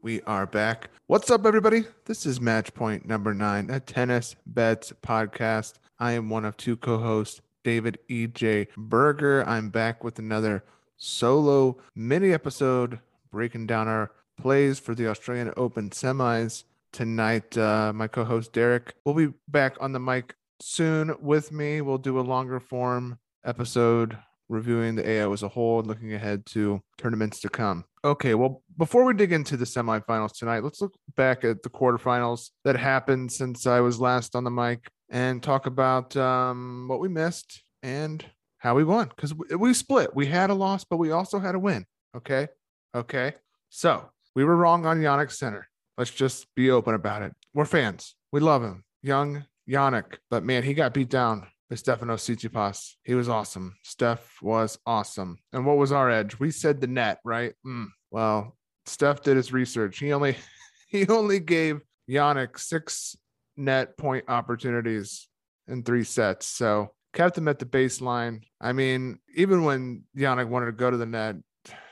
We 0.00 0.22
are 0.22 0.46
back. 0.46 0.90
What's 1.08 1.28
up, 1.28 1.44
everybody? 1.44 1.84
This 2.04 2.24
is 2.24 2.40
Match 2.40 2.72
Point 2.72 3.04
number 3.04 3.34
nine, 3.34 3.68
a 3.68 3.80
tennis 3.80 4.36
bets 4.46 4.92
podcast. 5.02 5.74
I 5.98 6.12
am 6.12 6.30
one 6.30 6.44
of 6.44 6.56
two 6.56 6.76
co 6.76 6.98
hosts, 6.98 7.40
David 7.64 7.98
E.J. 8.08 8.68
Berger. 8.76 9.44
I'm 9.48 9.70
back 9.70 10.04
with 10.04 10.20
another 10.20 10.62
solo 10.98 11.78
mini 11.96 12.32
episode 12.32 13.00
breaking 13.32 13.66
down 13.66 13.88
our 13.88 14.12
plays 14.40 14.78
for 14.78 14.94
the 14.94 15.08
Australian 15.08 15.52
Open 15.56 15.90
semis. 15.90 16.62
Tonight, 16.92 17.58
uh, 17.58 17.92
my 17.92 18.06
co 18.06 18.24
host 18.24 18.52
Derek 18.52 18.94
will 19.04 19.14
be 19.14 19.32
back 19.48 19.76
on 19.80 19.90
the 19.90 20.00
mic 20.00 20.36
soon 20.60 21.16
with 21.20 21.50
me. 21.50 21.80
We'll 21.80 21.98
do 21.98 22.20
a 22.20 22.22
longer 22.22 22.60
form 22.60 23.18
episode 23.44 24.16
reviewing 24.48 24.94
the 24.94 25.22
AO 25.22 25.32
as 25.32 25.42
a 25.42 25.48
whole 25.48 25.80
and 25.80 25.88
looking 25.88 26.14
ahead 26.14 26.46
to 26.46 26.80
tournaments 26.96 27.40
to 27.40 27.48
come. 27.48 27.84
Okay, 28.04 28.34
well, 28.34 28.62
before 28.76 29.04
we 29.04 29.14
dig 29.14 29.32
into 29.32 29.56
the 29.56 29.64
semifinals 29.64 30.32
tonight, 30.36 30.62
let's 30.62 30.80
look 30.80 30.94
back 31.16 31.44
at 31.44 31.62
the 31.62 31.70
quarterfinals 31.70 32.50
that 32.64 32.76
happened 32.76 33.32
since 33.32 33.66
I 33.66 33.80
was 33.80 34.00
last 34.00 34.36
on 34.36 34.44
the 34.44 34.50
mic 34.50 34.88
and 35.10 35.42
talk 35.42 35.66
about 35.66 36.16
um, 36.16 36.86
what 36.88 37.00
we 37.00 37.08
missed 37.08 37.62
and 37.82 38.24
how 38.58 38.74
we 38.74 38.84
won 38.84 39.08
because 39.08 39.34
we, 39.34 39.74
split. 39.74 40.14
We 40.14 40.26
had 40.26 40.50
a 40.50 40.54
loss, 40.54 40.84
but 40.84 40.98
we 40.98 41.10
also 41.10 41.38
had 41.38 41.54
a 41.54 41.58
win. 41.58 41.86
Okay. 42.16 42.48
Okay. 42.94 43.34
So 43.68 44.10
we 44.34 44.44
were 44.44 44.56
wrong 44.56 44.86
on 44.86 45.00
Jannik 45.00 45.32
Sinner. 45.32 45.68
Let's 45.96 46.10
just 46.10 46.46
be 46.54 46.70
open 46.70 46.94
about 46.94 47.22
it. 47.22 47.34
We're 47.54 47.64
fans. 47.64 48.14
We 48.30 48.40
love 48.40 48.62
him. 48.62 48.84
Young 49.02 49.44
Jannik, 49.68 50.18
but 50.30 50.44
man, 50.44 50.62
he 50.62 50.74
got 50.74 50.94
beat 50.94 51.08
down 51.08 51.46
by 51.68 51.76
Stefano 51.76 52.16
Tsitsipas. 52.16 52.94
He 53.04 53.14
was 53.14 53.28
awesome. 53.28 53.76
Steph 53.82 54.36
was 54.42 54.78
awesome. 54.86 55.38
And 55.52 55.66
what 55.66 55.76
was 55.76 55.92
our 55.92 56.10
edge? 56.10 56.38
We 56.38 56.50
said 56.50 56.80
the 56.80 56.86
net, 56.86 57.18
right? 57.24 57.54
Mm. 57.66 57.88
Well, 58.10 58.56
Steph 58.86 59.22
did 59.22 59.36
his 59.36 59.52
research. 59.52 59.98
He 59.98 60.12
only 60.12 60.36
he 60.88 61.06
only 61.08 61.40
gave 61.40 61.80
Jannik 62.08 62.58
six 62.58 63.16
net 63.56 63.98
point 63.98 64.24
opportunities 64.28 65.28
in 65.66 65.82
three 65.82 66.04
sets. 66.04 66.46
So 66.46 66.92
kept 67.12 67.36
him 67.36 67.48
at 67.48 67.58
the 67.58 67.66
baseline. 67.66 68.42
I 68.60 68.72
mean, 68.72 69.18
even 69.34 69.64
when 69.64 70.04
Jannik 70.16 70.48
wanted 70.48 70.66
to 70.66 70.72
go 70.72 70.90
to 70.90 70.96
the 70.96 71.06
net, 71.06 71.36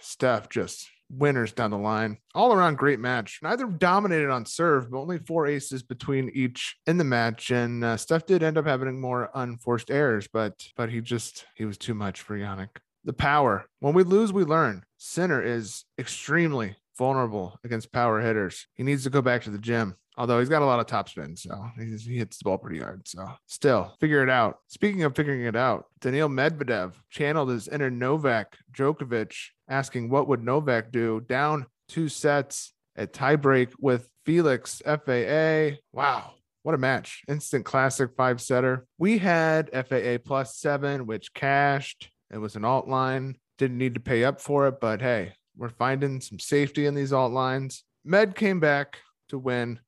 Steph 0.00 0.48
just 0.48 0.88
winners 1.10 1.52
down 1.52 1.70
the 1.70 1.78
line. 1.78 2.18
All 2.34 2.52
around 2.52 2.78
great 2.78 3.00
match. 3.00 3.40
Neither 3.42 3.66
dominated 3.66 4.30
on 4.30 4.46
serve, 4.46 4.90
but 4.90 4.98
only 4.98 5.18
four 5.18 5.46
aces 5.46 5.82
between 5.82 6.30
each 6.34 6.76
in 6.86 6.98
the 6.98 7.04
match. 7.04 7.50
And 7.50 7.84
uh, 7.84 7.96
Steph 7.96 8.26
did 8.26 8.42
end 8.42 8.58
up 8.58 8.66
having 8.66 9.00
more 9.00 9.30
unforced 9.34 9.90
errors, 9.90 10.28
but 10.32 10.66
but 10.76 10.90
he 10.90 11.00
just 11.00 11.46
he 11.54 11.64
was 11.64 11.78
too 11.78 11.94
much 11.94 12.20
for 12.20 12.38
Jannik. 12.38 12.76
The 13.04 13.12
power. 13.12 13.66
When 13.80 13.94
we 13.94 14.02
lose, 14.02 14.32
we 14.32 14.44
learn. 14.44 14.84
Sinner 14.96 15.42
is 15.42 15.84
extremely 15.98 16.76
vulnerable 16.98 17.58
against 17.62 17.92
power 17.92 18.20
hitters. 18.20 18.66
He 18.74 18.82
needs 18.82 19.04
to 19.04 19.10
go 19.10 19.22
back 19.22 19.42
to 19.42 19.50
the 19.50 19.58
gym. 19.58 19.96
Although 20.18 20.38
he's 20.38 20.48
got 20.48 20.62
a 20.62 20.66
lot 20.66 20.80
of 20.80 20.86
topspin, 20.86 21.38
so 21.38 21.62
he 21.76 22.16
hits 22.16 22.38
the 22.38 22.44
ball 22.44 22.56
pretty 22.56 22.80
hard. 22.80 23.06
So 23.06 23.28
still, 23.46 23.94
figure 24.00 24.22
it 24.22 24.30
out. 24.30 24.58
Speaking 24.68 25.02
of 25.02 25.14
figuring 25.14 25.42
it 25.42 25.56
out, 25.56 25.86
Daniil 26.00 26.30
Medvedev 26.30 26.94
channeled 27.10 27.50
his 27.50 27.68
inner 27.68 27.90
Novak 27.90 28.56
Djokovic, 28.72 29.34
asking 29.68 30.08
what 30.08 30.26
would 30.28 30.42
Novak 30.42 30.90
do 30.90 31.20
down 31.20 31.66
two 31.88 32.08
sets 32.08 32.72
at 32.96 33.12
tiebreak 33.12 33.72
with 33.78 34.08
Felix 34.24 34.80
FAA. 34.86 35.76
Wow, 35.92 36.32
what 36.62 36.74
a 36.74 36.78
match! 36.78 37.22
Instant 37.28 37.66
classic 37.66 38.10
five 38.16 38.40
setter. 38.40 38.86
We 38.96 39.18
had 39.18 39.70
FAA 39.70 40.16
plus 40.24 40.56
seven, 40.56 41.06
which 41.06 41.34
cashed. 41.34 42.10
It 42.32 42.38
was 42.38 42.56
an 42.56 42.64
alt 42.64 42.88
line. 42.88 43.36
Didn't 43.58 43.78
need 43.78 43.94
to 43.94 44.00
pay 44.00 44.24
up 44.24 44.40
for 44.40 44.66
it, 44.66 44.80
but 44.80 45.02
hey, 45.02 45.34
we're 45.56 45.68
finding 45.68 46.20
some 46.20 46.38
safety 46.38 46.86
in 46.86 46.94
these 46.94 47.12
alt 47.12 47.32
lines. 47.32 47.84
Med 48.04 48.34
came 48.34 48.60
back 48.60 48.98
to 49.28 49.38
win 49.38 49.80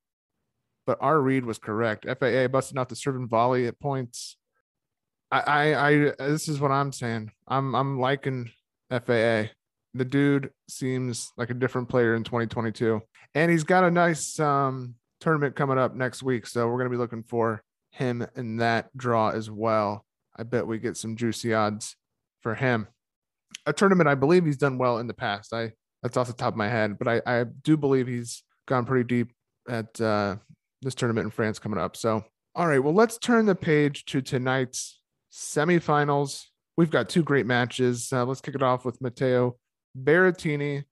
but 0.88 0.96
our 1.02 1.20
read 1.20 1.44
was 1.44 1.58
correct. 1.58 2.06
FAA 2.06 2.48
busting 2.48 2.78
out 2.78 2.88
the 2.88 2.96
serve 2.96 3.16
and 3.16 3.28
volley 3.28 3.66
at 3.66 3.78
points. 3.78 4.38
I, 5.30 5.40
I, 5.40 5.88
I, 5.88 6.12
this 6.16 6.48
is 6.48 6.60
what 6.60 6.70
I'm 6.70 6.92
saying. 6.92 7.30
I'm, 7.46 7.74
I'm 7.74 8.00
liking 8.00 8.50
FAA. 8.88 9.52
The 9.92 10.06
dude 10.06 10.50
seems 10.66 11.30
like 11.36 11.50
a 11.50 11.54
different 11.54 11.90
player 11.90 12.14
in 12.14 12.24
2022, 12.24 13.02
and 13.34 13.50
he's 13.50 13.64
got 13.64 13.84
a 13.84 13.90
nice 13.90 14.40
um, 14.40 14.94
tournament 15.20 15.56
coming 15.56 15.76
up 15.76 15.94
next 15.94 16.22
week. 16.22 16.46
So 16.46 16.66
we're 16.66 16.78
gonna 16.78 16.88
be 16.88 16.96
looking 16.96 17.22
for 17.22 17.62
him 17.90 18.26
in 18.34 18.56
that 18.56 18.88
draw 18.96 19.28
as 19.28 19.50
well. 19.50 20.06
I 20.38 20.44
bet 20.44 20.66
we 20.66 20.78
get 20.78 20.96
some 20.96 21.16
juicy 21.16 21.52
odds 21.52 21.96
for 22.40 22.54
him. 22.54 22.86
A 23.66 23.74
tournament 23.74 24.08
I 24.08 24.14
believe 24.14 24.46
he's 24.46 24.56
done 24.56 24.78
well 24.78 24.96
in 24.96 25.06
the 25.06 25.12
past. 25.12 25.52
I 25.52 25.72
that's 26.02 26.16
off 26.16 26.28
the 26.28 26.32
top 26.32 26.54
of 26.54 26.56
my 26.56 26.68
head, 26.68 26.98
but 26.98 27.08
I, 27.08 27.40
I 27.40 27.44
do 27.44 27.76
believe 27.76 28.06
he's 28.06 28.42
gone 28.66 28.86
pretty 28.86 29.04
deep 29.04 29.34
at 29.68 30.00
uh, 30.00 30.36
this 30.82 30.94
tournament 30.94 31.26
in 31.26 31.30
France 31.30 31.58
coming 31.58 31.78
up. 31.78 31.96
So, 31.96 32.24
all 32.54 32.66
right, 32.66 32.78
well, 32.78 32.94
let's 32.94 33.18
turn 33.18 33.46
the 33.46 33.54
page 33.54 34.04
to 34.06 34.20
tonight's 34.20 35.00
semifinals. 35.32 36.44
We've 36.76 36.90
got 36.90 37.08
two 37.08 37.22
great 37.22 37.46
matches. 37.46 38.12
Uh, 38.12 38.24
let's 38.24 38.40
kick 38.40 38.54
it 38.54 38.62
off 38.62 38.84
with 38.84 39.00
Matteo 39.00 39.56
Berrettini 39.96 40.84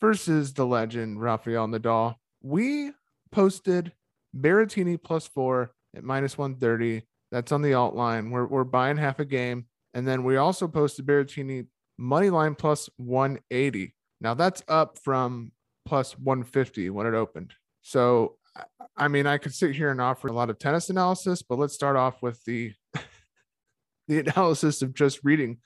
versus 0.00 0.52
the 0.52 0.66
legend 0.66 1.20
Rafael 1.20 1.66
Nadal. 1.66 2.14
We 2.42 2.92
posted 3.30 3.92
Berrettini 4.36 5.02
plus 5.02 5.26
four 5.26 5.72
at 5.96 6.04
minus 6.04 6.38
130. 6.38 7.06
That's 7.30 7.52
on 7.52 7.62
the 7.62 7.74
alt 7.74 7.94
line. 7.94 8.30
We're, 8.30 8.46
we're 8.46 8.64
buying 8.64 8.96
half 8.96 9.20
a 9.20 9.24
game. 9.24 9.66
And 9.94 10.06
then 10.06 10.24
we 10.24 10.36
also 10.36 10.68
posted 10.68 11.06
Berrettini 11.06 11.66
money 11.98 12.30
line 12.30 12.54
plus 12.54 12.88
180. 12.96 13.94
Now 14.20 14.34
that's 14.34 14.62
up 14.68 14.98
from 14.98 15.52
plus 15.86 16.18
150 16.18 16.90
when 16.90 17.06
it 17.06 17.14
opened. 17.14 17.54
So 17.82 18.36
I 18.96 19.08
mean, 19.08 19.26
I 19.26 19.38
could 19.38 19.54
sit 19.54 19.74
here 19.74 19.90
and 19.90 20.00
offer 20.00 20.28
a 20.28 20.32
lot 20.32 20.50
of 20.50 20.58
tennis 20.58 20.90
analysis, 20.90 21.42
but 21.42 21.58
let's 21.58 21.74
start 21.74 21.96
off 21.96 22.22
with 22.22 22.42
the 22.44 22.72
the 24.08 24.20
analysis 24.20 24.82
of 24.82 24.94
just 24.94 25.20
reading 25.22 25.58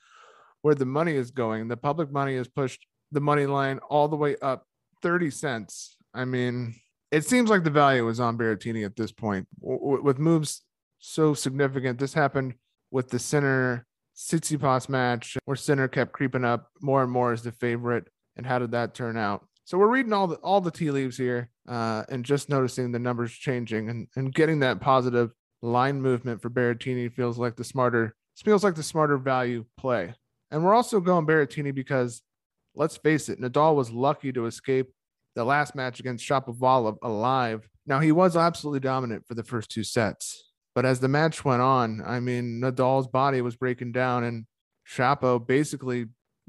where 0.61 0.75
the 0.75 0.85
money 0.85 1.13
is 1.13 1.31
going. 1.31 1.67
The 1.67 1.77
public 1.77 2.11
money 2.11 2.35
has 2.37 2.47
pushed 2.47 2.85
the 3.11 3.21
money 3.21 3.45
line 3.45 3.79
all 3.89 4.07
the 4.07 4.15
way 4.15 4.35
up 4.41 4.65
30 5.01 5.29
cents. 5.31 5.97
I 6.13 6.25
mean, 6.25 6.75
it 7.11 7.25
seems 7.25 7.49
like 7.49 7.63
the 7.63 7.69
value 7.69 8.07
is 8.09 8.19
on 8.19 8.37
Berrettini 8.37 8.85
at 8.85 8.95
this 8.95 9.11
point. 9.11 9.47
With 9.59 10.17
moves 10.17 10.63
so 10.99 11.33
significant, 11.33 11.99
this 11.99 12.13
happened 12.13 12.55
with 12.91 13.09
the 13.09 13.19
Sinner 13.19 13.85
Tsitsipas 14.15 14.89
match, 14.89 15.37
where 15.45 15.55
Sinner 15.55 15.87
kept 15.87 16.13
creeping 16.13 16.45
up 16.45 16.69
more 16.81 17.03
and 17.03 17.11
more 17.11 17.31
as 17.31 17.43
the 17.43 17.51
favorite. 17.51 18.07
And 18.35 18.45
how 18.45 18.59
did 18.59 18.71
that 18.71 18.93
turn 18.93 19.17
out? 19.17 19.45
So 19.65 19.79
we're 19.79 19.87
reading 19.87 20.13
all 20.13 20.27
the 20.27 20.35
all 20.35 20.61
the 20.61 20.69
tea 20.69 20.91
leaves 20.91 21.17
here, 21.17 21.49
uh, 21.67 22.03
and 22.09 22.23
just 22.23 22.49
noticing 22.49 22.91
the 22.91 22.99
numbers 22.99 23.33
changing 23.33 23.89
and 23.89 24.07
and 24.15 24.33
getting 24.33 24.59
that 24.59 24.79
positive 24.79 25.31
line 25.63 25.99
movement 25.99 26.39
for 26.39 26.51
Berrettini 26.51 27.11
feels 27.11 27.39
like 27.39 27.55
the 27.55 27.63
smarter 27.63 28.15
feels 28.37 28.63
like 28.63 28.75
the 28.75 28.83
smarter 28.83 29.17
value 29.17 29.65
play. 29.75 30.13
And 30.51 30.63
we're 30.63 30.75
also 30.75 30.99
going 30.99 31.25
Berrettini 31.25 31.73
because 31.73 32.21
let's 32.75 32.97
face 32.97 33.27
it, 33.27 33.41
Nadal 33.41 33.75
was 33.75 33.89
lucky 33.89 34.31
to 34.33 34.45
escape 34.45 34.91
the 35.33 35.43
last 35.43 35.75
match 35.75 35.99
against 35.99 36.27
Shapovalov 36.27 36.97
alive. 37.01 37.67
Now 37.87 37.99
he 37.99 38.11
was 38.11 38.35
absolutely 38.35 38.81
dominant 38.81 39.25
for 39.27 39.33
the 39.33 39.43
first 39.43 39.71
two 39.71 39.83
sets, 39.83 40.51
but 40.75 40.85
as 40.85 40.99
the 40.99 41.07
match 41.07 41.43
went 41.43 41.63
on, 41.63 42.03
I 42.05 42.19
mean 42.19 42.61
Nadal's 42.61 43.07
body 43.07 43.41
was 43.41 43.55
breaking 43.55 43.93
down 43.93 44.23
and 44.25 44.45
Shapo 44.87 45.45
basically 45.45 46.05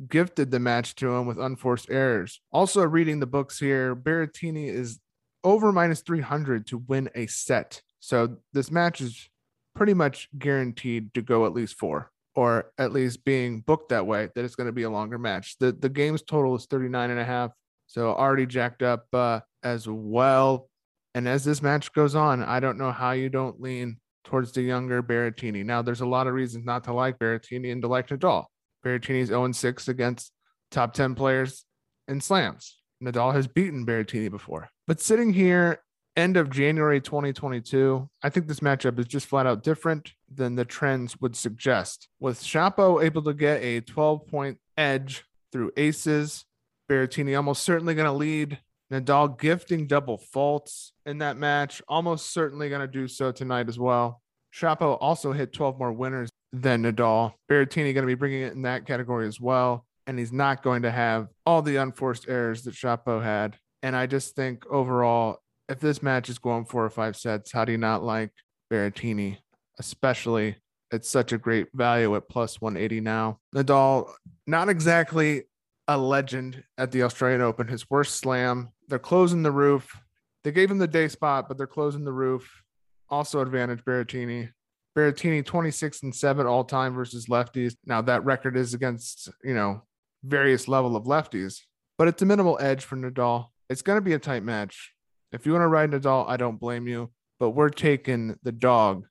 gifted 0.08 0.50
the 0.50 0.60
match 0.60 0.94
to 0.96 1.14
him 1.14 1.26
with 1.26 1.38
unforced 1.38 1.90
errors. 1.90 2.40
Also, 2.52 2.82
reading 2.82 3.20
the 3.20 3.26
books 3.26 3.58
here, 3.58 3.94
Berrettini 3.94 4.68
is 4.68 5.00
over 5.44 5.72
minus 5.72 6.00
300 6.00 6.66
to 6.68 6.78
win 6.78 7.08
a 7.14 7.26
set. 7.26 7.82
So 8.00 8.36
this 8.52 8.70
match 8.70 9.00
is 9.00 9.28
pretty 9.74 9.94
much 9.94 10.28
guaranteed 10.38 11.14
to 11.14 11.22
go 11.22 11.46
at 11.46 11.52
least 11.52 11.74
four, 11.78 12.10
or 12.34 12.72
at 12.78 12.92
least 12.92 13.24
being 13.24 13.60
booked 13.60 13.90
that 13.90 14.06
way, 14.06 14.28
that 14.34 14.44
it's 14.44 14.54
going 14.54 14.68
to 14.68 14.72
be 14.72 14.84
a 14.84 14.90
longer 14.90 15.18
match. 15.18 15.56
The, 15.58 15.72
the 15.72 15.88
game's 15.88 16.22
total 16.22 16.54
is 16.56 16.66
39 16.66 17.10
and 17.10 17.20
a 17.20 17.24
half. 17.24 17.52
So 17.86 18.08
already 18.08 18.46
jacked 18.46 18.82
up 18.82 19.06
uh, 19.12 19.40
as 19.62 19.88
well. 19.88 20.68
And 21.14 21.28
as 21.28 21.44
this 21.44 21.62
match 21.62 21.92
goes 21.92 22.14
on, 22.14 22.42
I 22.42 22.60
don't 22.60 22.78
know 22.78 22.92
how 22.92 23.12
you 23.12 23.28
don't 23.28 23.60
lean 23.60 23.98
towards 24.24 24.52
the 24.52 24.62
younger 24.62 25.02
Berrettini. 25.02 25.64
Now, 25.64 25.82
there's 25.82 26.00
a 26.00 26.06
lot 26.06 26.26
of 26.26 26.34
reasons 26.34 26.64
not 26.64 26.84
to 26.84 26.92
like 26.92 27.18
Berrettini 27.18 27.72
and 27.72 27.80
to 27.82 27.88
like 27.88 28.08
Nadal. 28.08 28.46
Berrettini's 28.86 29.28
0 29.28 29.50
6 29.50 29.88
against 29.88 30.30
top 30.70 30.94
10 30.94 31.16
players 31.16 31.64
in 32.06 32.20
slams. 32.20 32.80
Nadal 33.02 33.34
has 33.34 33.48
beaten 33.48 33.84
Berrettini 33.84 34.30
before. 34.30 34.68
But 34.86 35.00
sitting 35.00 35.32
here, 35.32 35.80
end 36.16 36.36
of 36.36 36.50
January 36.50 37.00
2022, 37.00 38.08
I 38.22 38.30
think 38.30 38.46
this 38.46 38.60
matchup 38.60 38.98
is 39.00 39.06
just 39.06 39.26
flat 39.26 39.46
out 39.46 39.64
different 39.64 40.12
than 40.32 40.54
the 40.54 40.64
trends 40.64 41.20
would 41.20 41.34
suggest. 41.34 42.08
With 42.20 42.40
Shapo 42.40 43.02
able 43.02 43.22
to 43.22 43.34
get 43.34 43.60
a 43.62 43.80
12 43.80 44.28
point 44.28 44.58
edge 44.76 45.24
through 45.50 45.72
aces, 45.76 46.44
Berrettini 46.88 47.36
almost 47.36 47.64
certainly 47.64 47.94
going 47.94 48.06
to 48.06 48.12
lead. 48.12 48.60
Nadal 48.92 49.36
gifting 49.36 49.88
double 49.88 50.16
faults 50.16 50.92
in 51.04 51.18
that 51.18 51.36
match, 51.36 51.82
almost 51.88 52.32
certainly 52.32 52.68
going 52.68 52.82
to 52.82 52.86
do 52.86 53.08
so 53.08 53.32
tonight 53.32 53.68
as 53.68 53.80
well. 53.80 54.22
Shapo 54.54 54.96
also 55.00 55.32
hit 55.32 55.52
12 55.52 55.76
more 55.76 55.92
winners 55.92 56.30
than 56.52 56.84
Nadal. 56.84 57.32
Berrettini 57.50 57.94
going 57.94 58.02
to 58.02 58.06
be 58.06 58.14
bringing 58.14 58.42
it 58.42 58.52
in 58.52 58.62
that 58.62 58.86
category 58.86 59.26
as 59.26 59.40
well. 59.40 59.86
And 60.06 60.18
he's 60.18 60.32
not 60.32 60.62
going 60.62 60.82
to 60.82 60.90
have 60.90 61.28
all 61.44 61.62
the 61.62 61.76
unforced 61.76 62.28
errors 62.28 62.62
that 62.62 62.74
Shapo 62.74 63.22
had. 63.22 63.56
And 63.82 63.96
I 63.96 64.06
just 64.06 64.36
think 64.36 64.64
overall, 64.66 65.38
if 65.68 65.80
this 65.80 66.02
match 66.02 66.28
is 66.28 66.38
going 66.38 66.64
four 66.64 66.84
or 66.84 66.90
five 66.90 67.16
sets, 67.16 67.52
how 67.52 67.64
do 67.64 67.72
you 67.72 67.78
not 67.78 68.04
like 68.04 68.30
Berrettini, 68.70 69.38
especially 69.78 70.56
it's 70.92 71.10
such 71.10 71.32
a 71.32 71.38
great 71.38 71.66
value 71.74 72.14
at 72.14 72.28
plus 72.28 72.60
180 72.60 73.00
now. 73.00 73.40
Nadal, 73.54 74.10
not 74.46 74.68
exactly 74.68 75.42
a 75.88 75.98
legend 75.98 76.62
at 76.78 76.92
the 76.92 77.02
Australian 77.02 77.40
Open. 77.40 77.68
His 77.68 77.88
worst 77.90 78.16
slam. 78.16 78.70
They're 78.88 78.98
closing 78.98 79.42
the 79.42 79.50
roof. 79.50 79.96
They 80.44 80.52
gave 80.52 80.70
him 80.70 80.78
the 80.78 80.86
day 80.86 81.08
spot, 81.08 81.48
but 81.48 81.58
they're 81.58 81.66
closing 81.66 82.04
the 82.04 82.12
roof. 82.12 82.62
Also 83.08 83.40
advantage 83.40 83.84
Berrettini. 83.84 84.50
Berrettini 84.96 85.44
26 85.44 86.02
and 86.04 86.14
7 86.14 86.46
all 86.46 86.64
time 86.64 86.94
versus 86.94 87.26
lefties. 87.26 87.76
Now 87.84 88.00
that 88.02 88.24
record 88.24 88.56
is 88.56 88.72
against, 88.72 89.28
you 89.44 89.54
know, 89.54 89.82
various 90.24 90.68
level 90.68 90.96
of 90.96 91.04
lefties, 91.04 91.60
but 91.98 92.08
it's 92.08 92.22
a 92.22 92.26
minimal 92.26 92.58
edge 92.60 92.84
for 92.84 92.96
Nadal. 92.96 93.48
It's 93.68 93.82
going 93.82 93.98
to 93.98 94.04
be 94.04 94.14
a 94.14 94.18
tight 94.18 94.42
match. 94.42 94.92
If 95.32 95.44
you 95.44 95.52
want 95.52 95.62
to 95.62 95.68
ride 95.68 95.90
Nadal, 95.90 96.26
I 96.28 96.38
don't 96.38 96.58
blame 96.58 96.88
you, 96.88 97.10
but 97.38 97.50
we're 97.50 97.68
taking 97.68 98.38
the 98.42 98.52
dog 98.52 99.04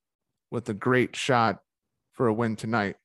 with 0.50 0.68
a 0.70 0.74
great 0.74 1.16
shot 1.16 1.60
for 2.14 2.28
a 2.28 2.34
win 2.34 2.56
tonight. 2.56 2.96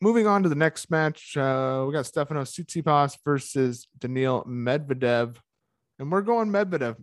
Moving 0.00 0.26
on 0.26 0.42
to 0.42 0.48
the 0.48 0.54
next 0.54 0.90
match, 0.90 1.36
uh, 1.36 1.84
we 1.86 1.92
got 1.92 2.06
Stefano 2.06 2.42
Tsitsipas 2.42 3.18
versus 3.24 3.86
Daniil 3.98 4.44
Medvedev, 4.44 5.36
and 5.98 6.10
we're 6.10 6.22
going 6.22 6.50
Medvedev 6.50 6.96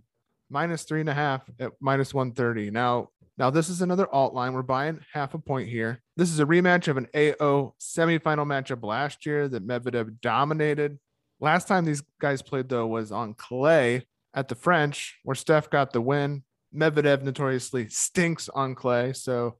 minus 0.50 0.84
three 0.84 1.00
and 1.00 1.08
a 1.08 1.14
half 1.14 1.42
at 1.58 1.72
minus 1.80 2.12
130. 2.12 2.70
Now, 2.70 3.08
now 3.36 3.50
this 3.50 3.68
is 3.68 3.82
another 3.82 4.12
alt 4.12 4.34
line. 4.34 4.52
We're 4.52 4.62
buying 4.62 5.00
half 5.12 5.34
a 5.34 5.38
point 5.38 5.68
here. 5.68 6.02
This 6.16 6.30
is 6.30 6.40
a 6.40 6.46
rematch 6.46 6.88
of 6.88 6.96
an 6.96 7.08
AO 7.14 7.74
semifinal 7.80 8.46
matchup 8.46 8.84
last 8.84 9.26
year 9.26 9.48
that 9.48 9.66
Medvedev 9.66 10.20
dominated. 10.20 10.98
Last 11.40 11.66
time 11.66 11.84
these 11.84 12.02
guys 12.20 12.42
played 12.42 12.68
though 12.68 12.86
was 12.86 13.10
on 13.10 13.34
clay 13.34 14.06
at 14.34 14.48
the 14.48 14.54
French, 14.54 15.18
where 15.24 15.34
Steph 15.34 15.70
got 15.70 15.92
the 15.92 16.00
win. 16.00 16.42
Medvedev 16.74 17.22
notoriously 17.22 17.88
stinks 17.88 18.48
on 18.48 18.74
clay, 18.74 19.12
so 19.12 19.58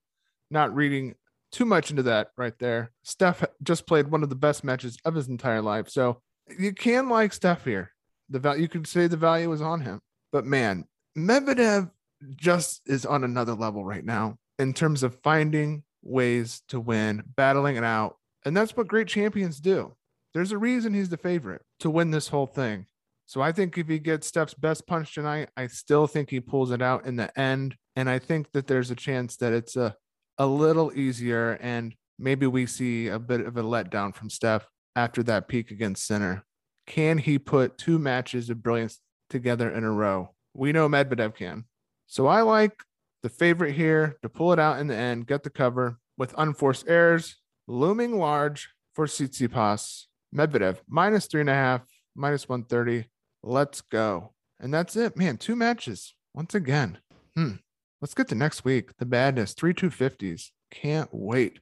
not 0.50 0.74
reading 0.74 1.14
too 1.52 1.64
much 1.64 1.90
into 1.90 2.02
that 2.02 2.28
right 2.36 2.58
there. 2.58 2.90
Steph 3.04 3.44
just 3.62 3.86
played 3.86 4.08
one 4.08 4.22
of 4.22 4.28
the 4.28 4.34
best 4.34 4.64
matches 4.64 4.98
of 5.04 5.14
his 5.14 5.28
entire 5.28 5.62
life. 5.62 5.88
So 5.88 6.20
you 6.58 6.72
can 6.72 7.08
like 7.08 7.32
Steph 7.32 7.64
here. 7.64 7.92
The 8.28 8.38
value 8.38 8.62
you 8.62 8.68
could 8.68 8.86
say 8.86 9.06
the 9.06 9.16
value 9.16 9.52
is 9.52 9.62
on 9.62 9.80
him. 9.80 10.00
But 10.32 10.44
man, 10.44 10.86
Medvedev 11.16 11.90
just 12.36 12.82
is 12.86 13.06
on 13.06 13.24
another 13.24 13.54
level 13.54 13.84
right 13.84 14.04
now 14.04 14.36
in 14.58 14.72
terms 14.72 15.02
of 15.02 15.20
finding 15.22 15.82
ways 16.02 16.62
to 16.68 16.80
win, 16.80 17.22
battling 17.36 17.76
it 17.76 17.84
out. 17.84 18.16
And 18.44 18.56
that's 18.56 18.76
what 18.76 18.88
great 18.88 19.08
champions 19.08 19.60
do. 19.60 19.94
There's 20.34 20.52
a 20.52 20.58
reason 20.58 20.94
he's 20.94 21.08
the 21.08 21.16
favorite 21.16 21.62
to 21.80 21.90
win 21.90 22.10
this 22.10 22.28
whole 22.28 22.46
thing. 22.46 22.86
So 23.26 23.40
I 23.40 23.52
think 23.52 23.78
if 23.78 23.88
he 23.88 23.98
gets 23.98 24.26
Steph's 24.26 24.54
best 24.54 24.86
punch 24.86 25.14
tonight, 25.14 25.48
I 25.56 25.68
still 25.68 26.06
think 26.06 26.28
he 26.28 26.40
pulls 26.40 26.70
it 26.70 26.82
out 26.82 27.06
in 27.06 27.16
the 27.16 27.36
end. 27.38 27.76
And 27.96 28.10
I 28.10 28.18
think 28.18 28.52
that 28.52 28.66
there's 28.66 28.90
a 28.90 28.96
chance 28.96 29.36
that 29.36 29.52
it's 29.52 29.76
a 29.76 29.96
a 30.38 30.46
little 30.46 30.92
easier 30.94 31.52
and 31.60 31.94
maybe 32.18 32.46
we 32.46 32.66
see 32.66 33.08
a 33.08 33.18
bit 33.18 33.40
of 33.40 33.56
a 33.56 33.62
letdown 33.62 34.14
from 34.14 34.30
Steph 34.30 34.66
after 34.96 35.22
that 35.24 35.48
peak 35.48 35.70
against 35.70 36.06
Sinner. 36.06 36.44
Can 36.86 37.18
he 37.18 37.38
put 37.38 37.78
two 37.78 37.98
matches 37.98 38.50
of 38.50 38.62
brilliance 38.62 39.00
together 39.30 39.70
in 39.70 39.84
a 39.84 39.90
row? 39.90 40.34
We 40.54 40.72
know 40.72 40.88
Medvedev 40.88 41.34
can. 41.34 41.64
So 42.06 42.26
I 42.26 42.42
like 42.42 42.74
the 43.22 43.28
favorite 43.28 43.72
here 43.72 44.16
to 44.22 44.28
pull 44.28 44.52
it 44.52 44.58
out 44.58 44.78
in 44.78 44.86
the 44.86 44.96
end, 44.96 45.26
get 45.26 45.42
the 45.42 45.50
cover 45.50 45.98
with 46.16 46.34
unforced 46.36 46.86
errors 46.86 47.36
looming 47.66 48.18
large 48.18 48.68
for 48.94 49.06
Tsitsipas. 49.06 50.04
Medvedev 50.34 50.78
minus 50.88 51.26
three 51.26 51.40
and 51.40 51.50
a 51.50 51.54
half, 51.54 51.82
minus 52.14 52.48
130. 52.48 53.08
Let's 53.42 53.80
go. 53.80 54.32
And 54.60 54.72
that's 54.72 54.96
it, 54.96 55.16
man. 55.16 55.36
Two 55.36 55.56
matches 55.56 56.14
once 56.34 56.54
again. 56.54 56.98
Hmm. 57.36 57.52
Let's 58.00 58.14
get 58.14 58.28
to 58.28 58.34
next 58.34 58.64
week. 58.64 58.96
The 58.98 59.06
badness, 59.06 59.54
three 59.54 59.74
250s. 59.74 60.50
Can't 60.70 61.08
wait. 61.12 61.60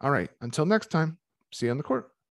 All 0.00 0.10
right. 0.10 0.30
Until 0.40 0.66
next 0.66 0.90
time, 0.90 1.18
see 1.52 1.66
you 1.66 1.72
on 1.72 1.78
the 1.78 1.82
court. 1.82 2.10